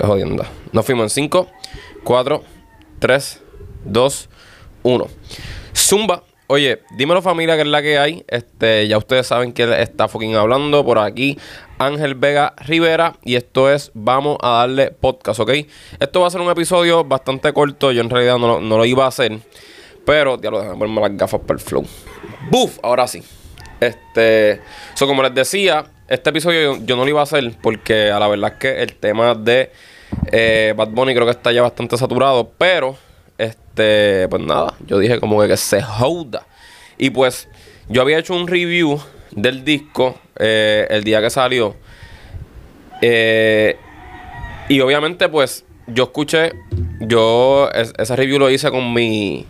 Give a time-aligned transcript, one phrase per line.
[0.00, 0.46] Qué jodienda.
[0.72, 1.46] Nos fuimos en 5,
[2.04, 2.42] 4,
[3.00, 3.42] 3,
[3.84, 4.28] 2,
[4.82, 5.06] 1.
[5.76, 6.22] Zumba.
[6.46, 8.24] Oye, dímelo familia que es la que hay.
[8.26, 11.38] Este, ya ustedes saben que está fucking hablando por aquí.
[11.76, 13.16] Ángel Vega Rivera.
[13.22, 15.50] Y esto es Vamos a darle podcast, ¿ok?
[15.98, 17.92] Esto va a ser un episodio bastante corto.
[17.92, 19.38] Yo en realidad no, no lo iba a hacer.
[20.06, 21.84] Pero, ya lo déjame ponerme las gafas para el flow.
[22.50, 22.78] ¡Buf!
[22.82, 23.22] Ahora sí.
[23.78, 24.62] Este.
[24.94, 28.28] So, como les decía, este episodio yo, no lo iba a hacer porque a la
[28.28, 29.70] verdad es que el tema de
[30.32, 32.50] eh, Bad Bunny creo que está ya bastante saturado.
[32.58, 32.96] Pero,
[33.38, 36.46] este, pues nada, yo dije como que, se joda.
[36.98, 37.48] Y pues,
[37.88, 41.76] yo había hecho un review del disco eh, el día que salió.
[43.02, 43.76] Eh,
[44.68, 46.52] y obviamente, pues, yo escuché,
[47.00, 49.46] yo es- ese review lo hice con mi,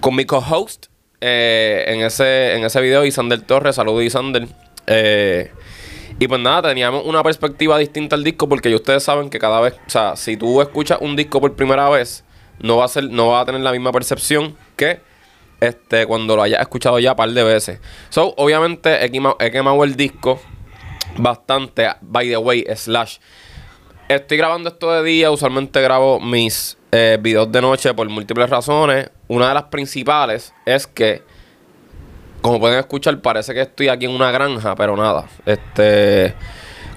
[0.00, 0.86] con mi co-host
[1.20, 3.76] eh, en, ese, en ese video, Isander Torres.
[3.76, 4.46] Saludos, Isander.
[4.86, 5.50] Eh,
[6.18, 9.60] y pues nada, teníamos una perspectiva distinta al disco porque ya ustedes saben que cada
[9.60, 12.24] vez, o sea, si tú escuchas un disco por primera vez,
[12.60, 15.00] no va a ser, no va a tener la misma percepción que
[15.60, 17.80] este cuando lo hayas escuchado ya un par de veces.
[18.10, 20.40] So, obviamente he quemado, he quemado el disco
[21.16, 23.18] bastante, by the way, slash.
[24.08, 29.10] Estoy grabando esto de día, usualmente grabo mis eh, videos de noche por múltiples razones.
[29.28, 31.22] Una de las principales es que,
[32.44, 35.24] como pueden escuchar, parece que estoy aquí en una granja, pero nada.
[35.46, 36.34] Este,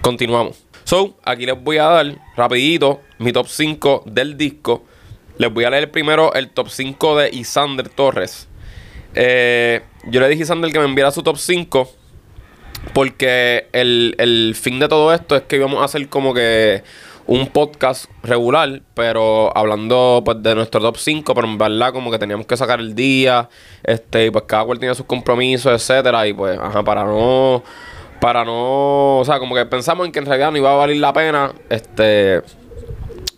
[0.02, 0.62] continuamos.
[0.84, 4.84] So, aquí les voy a dar rapidito mi top 5 del disco.
[5.38, 8.50] Les voy a leer primero el top 5 de Isander Torres.
[9.16, 11.94] Eh, yo le dije a Isander que me enviara su top 5
[12.94, 16.84] porque el, el fin de todo esto es que íbamos a hacer como que
[17.28, 22.18] un podcast regular, pero hablando pues de nuestro top 5, pero en verdad como que
[22.18, 23.50] teníamos que sacar el día,
[23.84, 27.64] este, pues cada cual tenía sus compromisos, etcétera, y pues, ajá, para no,
[28.22, 30.98] para no, o sea, como que pensamos en que en realidad no iba a valer
[30.98, 32.42] la pena, este,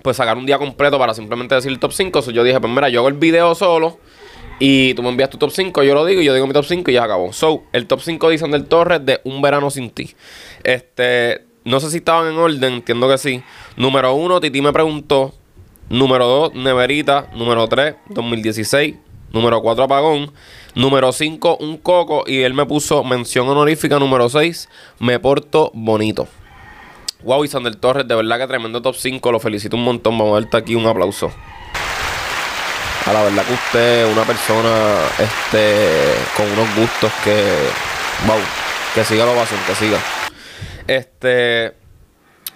[0.02, 2.22] pues sacar un día completo para simplemente decir el top 5.
[2.22, 4.00] So, yo dije, pues mira, yo hago el video solo
[4.60, 6.66] y tú me envías tu top 5, yo lo digo y yo digo mi top
[6.66, 7.33] 5 y ya acabó.
[7.33, 10.16] So, el top 5 dicen del Torres de Un Verano Sin Ti.
[10.64, 13.43] Este, no sé si estaban en orden, entiendo que sí.
[13.75, 15.33] Número 1, Titi me preguntó.
[15.89, 17.30] Número 2, Neverita.
[17.36, 18.95] Número 3, 2016.
[19.31, 20.31] Número 4, Apagón.
[20.75, 22.23] Número 5, Un Coco.
[22.25, 23.99] Y él me puso mención honorífica.
[23.99, 26.27] Número 6, Me Porto Bonito.
[27.23, 29.31] Wow, Isander Torres, de verdad que tremendo top 5.
[29.31, 30.17] Lo felicito un montón.
[30.17, 31.31] Vamos a darte aquí un aplauso.
[33.05, 34.70] A la verdad que usted es una persona
[35.17, 37.36] este, con unos gustos que.
[38.26, 38.37] Wow,
[38.95, 39.99] que siga la ovación, que siga.
[40.89, 41.73] Este.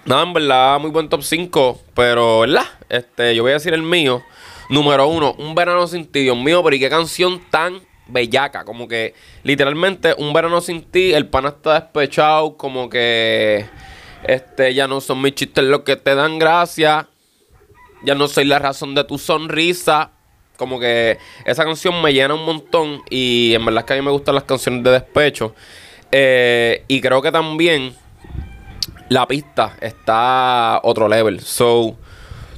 [0.06, 1.80] Nada, en verdad, muy buen top 5.
[1.94, 2.64] Pero, ¿verdad?
[2.88, 4.24] Este, yo voy a decir el mío.
[4.68, 6.22] Número 1, Un Verano Sin Ti.
[6.22, 8.64] Dios mío, pero ¿y qué canción tan bellaca?
[8.64, 9.14] Como que,
[9.44, 12.56] literalmente, Un Verano Sin Ti, el pana está despechado.
[12.56, 13.66] Como que.
[14.24, 17.08] Este, ya no son mis chistes los que te dan gracia.
[18.02, 20.10] Ya no soy la razón de tu sonrisa.
[20.56, 23.00] Como que esa canción me llena un montón.
[23.10, 25.54] Y en verdad es que a mí me gustan las canciones de despecho.
[26.10, 27.94] Eh, y creo que también
[29.08, 31.40] la pista está otro level.
[31.40, 31.96] So,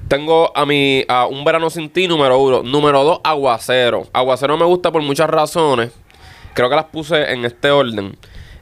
[0.08, 2.62] tengo a mi a Un Verano Sin Ti, número uno.
[2.62, 4.06] Número dos, Aguacero.
[4.12, 5.92] Aguacero me gusta por muchas razones.
[6.54, 8.16] Creo que las puse en este orden.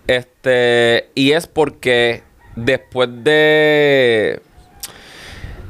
[0.06, 2.22] Este, y es porque
[2.56, 4.40] después de.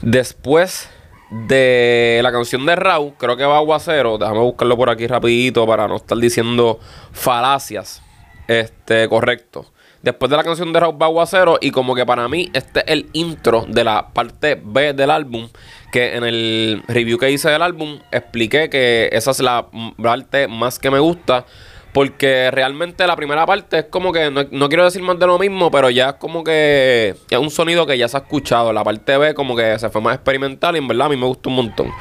[0.02, 0.90] Después
[1.30, 4.18] de la canción de Raúl, creo que va Aguacero.
[4.18, 6.78] Déjame buscarlo por aquí rapidito para no estar diciendo
[7.12, 8.02] falacias.
[8.48, 9.66] Este, correcto.
[10.02, 13.06] Después de la canción de Raúl Aguacero y como que para mí este es el
[13.14, 15.48] intro de la parte B del álbum.
[15.90, 19.66] Que en el review que hice del álbum expliqué que esa es la
[20.02, 21.46] parte más que me gusta.
[21.94, 25.38] Porque realmente la primera parte es como que, no, no quiero decir más de lo
[25.38, 28.72] mismo, pero ya es como que es un sonido que ya se ha escuchado.
[28.72, 31.26] La parte B como que se fue más experimental y en verdad a mí me
[31.26, 31.92] gustó un montón.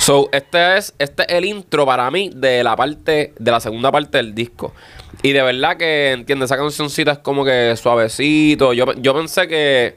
[0.00, 3.92] So, este es, este es el intro para mí de la parte, de la segunda
[3.92, 4.74] parte del disco.
[5.22, 8.72] Y de verdad que, entiende, esa cancioncita es como que suavecito.
[8.72, 9.96] Yo, yo pensé que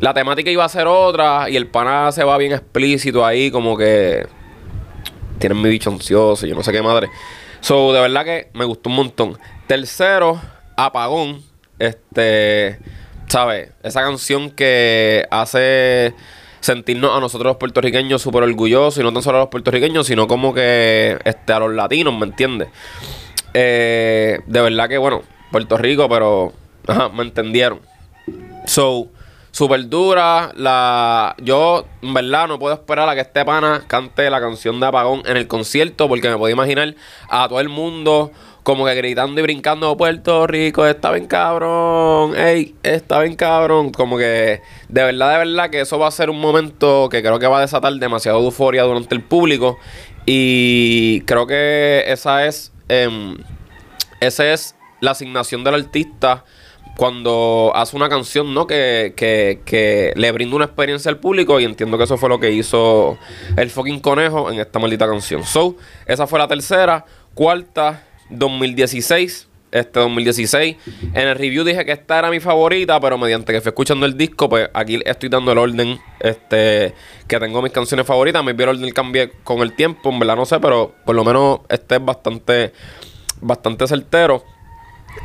[0.00, 3.76] la temática iba a ser otra y el pana se va bien explícito ahí, como
[3.76, 4.26] que
[5.38, 7.08] tienen mi bicho ansioso, yo no sé qué madre.
[7.60, 9.38] So, de verdad que me gustó un montón.
[9.66, 10.40] Tercero,
[10.76, 11.42] Apagón.
[11.78, 12.78] Este,
[13.28, 13.70] ¿sabes?
[13.82, 16.14] Esa canción que hace
[16.60, 20.26] sentirnos a nosotros los puertorriqueños súper orgullosos y no tan solo a los puertorriqueños, sino
[20.26, 22.68] como que este, a los latinos, ¿me entiendes?
[23.54, 26.52] Eh, de verdad que, bueno, Puerto Rico, pero
[26.86, 27.80] ajá, me entendieron.
[28.66, 29.08] So,
[29.52, 30.50] super dura.
[30.56, 34.86] La, yo, en verdad, no puedo esperar a que este pana cante la canción de
[34.86, 36.94] Apagón en el concierto, porque me puedo imaginar
[37.28, 38.32] a todo el mundo
[38.64, 43.92] como que gritando y brincando, Puerto Rico, está bien cabrón, ey, está bien cabrón.
[43.92, 47.38] Como que de verdad, de verdad que eso va a ser un momento que creo
[47.38, 49.78] que va a desatar demasiado euforia durante el público.
[50.24, 53.36] Y creo que esa es, em,
[54.20, 56.44] esa es la asignación del artista
[56.96, 58.66] cuando hace una canción, ¿no?
[58.66, 62.38] Que, que, que, le brinda una experiencia al público y entiendo que eso fue lo
[62.38, 63.18] que hizo
[63.56, 65.44] el fucking conejo en esta maldita canción.
[65.44, 65.76] So,
[66.06, 67.04] esa fue la tercera.
[67.34, 69.48] Cuarta, 2016.
[69.74, 70.76] Este 2016.
[71.14, 74.16] En el review dije que esta era mi favorita, pero mediante que fui escuchando el
[74.16, 76.94] disco, pues aquí estoy dando el orden este
[77.26, 78.44] que tengo mis canciones favoritas.
[78.44, 81.24] Me vi el orden cambié con el tiempo, en verdad no sé, pero por lo
[81.24, 82.72] menos este es bastante,
[83.40, 84.44] bastante certero.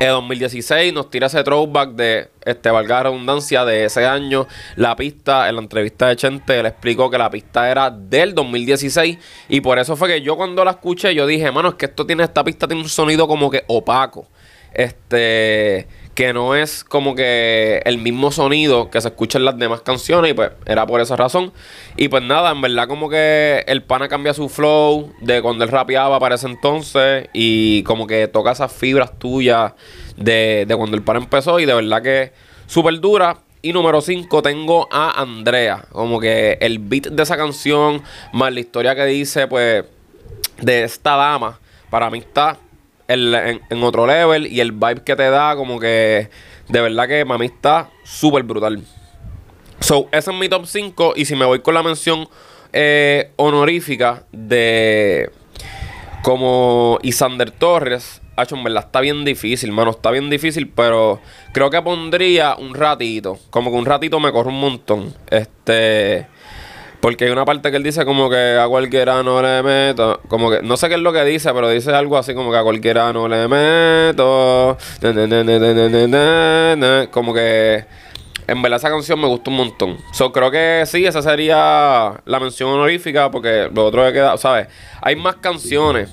[0.00, 4.48] En 2016 nos tira ese throwback de, este, valga la redundancia, de ese año.
[4.74, 9.18] La pista, en la entrevista de Chente, le explicó que la pista era del 2016.
[9.48, 12.04] Y por eso fue que yo cuando la escuché, yo dije, mano, es que esto
[12.04, 14.26] tiene, esta pista tiene un sonido como que opaco.
[14.72, 19.80] Este que no es como que el mismo sonido que se escucha en las demás
[19.80, 21.50] canciones y pues era por esa razón.
[21.96, 25.70] Y pues nada, en verdad como que el pana cambia su flow de cuando él
[25.70, 29.72] rapeaba para ese entonces y como que toca esas fibras tuyas
[30.16, 32.32] de, de cuando el pana empezó y de verdad que
[32.66, 33.38] súper dura.
[33.62, 38.02] Y número 5 tengo a Andrea, como que el beat de esa canción
[38.32, 39.84] más la historia que dice pues
[40.60, 42.58] de esta dama para mí está
[43.10, 46.30] en, otro level y el vibe que te da, como que
[46.68, 48.82] de verdad que mami está súper brutal.
[49.80, 51.14] So, ese es mi top 5.
[51.16, 52.28] Y si me voy con la mención
[52.72, 55.30] eh, honorífica de
[56.22, 59.90] como Isander Torres, hecho en verdad está bien difícil, mano.
[59.90, 61.20] Está bien difícil, pero
[61.52, 63.38] creo que pondría un ratito.
[63.50, 65.14] Como que un ratito me corre un montón.
[65.30, 66.26] Este.
[67.00, 70.20] Porque hay una parte que él dice como que a cualquiera no le meto.
[70.28, 72.58] Como que, no sé qué es lo que dice, pero dice algo así como que
[72.58, 74.76] a cualquiera no le meto.
[77.10, 77.84] Como que.
[78.46, 79.96] En verdad esa canción me gustó un montón.
[80.12, 84.66] So, creo que sí, esa sería la mención honorífica porque lo otro que queda, ¿sabes?
[85.00, 86.10] Hay más canciones,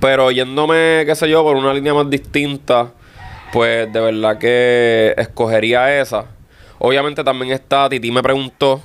[0.00, 2.90] pero yéndome, qué sé yo, por una línea más distinta,
[3.52, 6.26] pues de verdad que escogería esa.
[6.80, 8.82] Obviamente también está, Titi me preguntó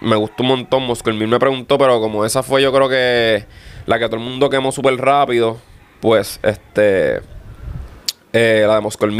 [0.00, 0.84] me gustó un montón.
[0.84, 3.46] Moscow me preguntó, pero como esa fue yo creo que
[3.86, 5.58] la que todo el mundo quemó súper rápido,
[6.00, 7.20] pues este,
[8.32, 9.10] eh, la de Moscow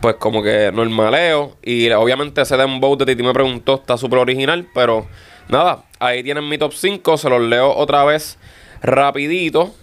[0.00, 1.56] pues como que normaleo.
[1.62, 5.06] Y obviamente ese dembow de Titi me preguntó está súper original, pero
[5.48, 8.38] nada, ahí tienen mi top 5, se los leo otra vez
[8.82, 9.74] rapidito.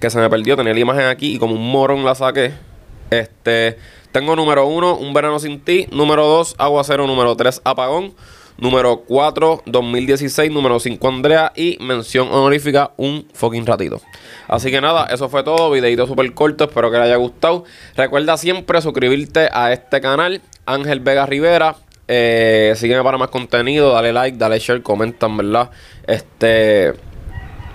[0.00, 2.52] Que se me perdió, tenía la imagen aquí y como un morón la saqué.
[3.10, 3.78] Este,
[4.10, 5.86] tengo número 1, Un Verano Sin Ti.
[5.92, 7.06] Número 2, Aguacero.
[7.06, 8.14] Número 3, Apagón.
[8.62, 10.52] Número 4, 2016.
[10.52, 11.52] Número 5, Andrea.
[11.56, 14.00] Y mención honorífica, un fucking ratito.
[14.46, 15.68] Así que nada, eso fue todo.
[15.72, 16.62] Videito súper corto.
[16.62, 17.64] Espero que les haya gustado.
[17.96, 20.42] Recuerda siempre suscribirte a este canal.
[20.64, 21.74] Ángel Vega Rivera.
[22.06, 23.92] Eh, sígueme para más contenido.
[23.92, 25.70] Dale like, dale share, comentan, ¿verdad?
[26.06, 26.92] Este.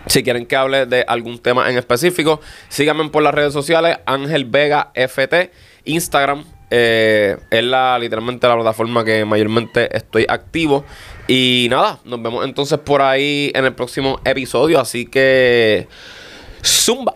[0.05, 3.97] Si quieren que hable de algún tema en específico, síganme por las redes sociales.
[4.05, 5.51] Ángel Vega FT.
[5.83, 10.85] Instagram, eh, es la literalmente la plataforma que mayormente estoy activo.
[11.27, 14.79] Y nada, nos vemos entonces por ahí en el próximo episodio.
[14.79, 15.87] Así que.
[16.63, 17.15] Zumba.